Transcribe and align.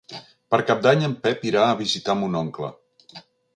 Per 0.55 0.59
Cap 0.69 0.81
d'Any 0.87 1.05
en 1.09 1.13
Pep 1.27 1.45
irà 1.51 1.67
a 1.67 1.77
visitar 1.83 2.17
mon 2.25 2.41
oncle. 2.43 2.73